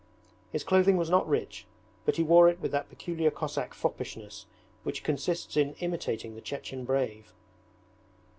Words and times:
His 0.51 0.63
clothing 0.63 0.97
was 0.97 1.11
not 1.11 1.29
rich, 1.29 1.67
but 2.07 2.15
he 2.15 2.23
wore 2.23 2.49
it 2.49 2.59
with 2.59 2.71
that 2.71 2.89
peculiar 2.89 3.29
Cossack 3.29 3.75
foppishness 3.75 4.47
which 4.81 5.03
consists 5.03 5.55
in 5.55 5.75
imitating 5.75 6.33
the 6.33 6.41
Chechen 6.41 6.85
brave. 6.85 7.31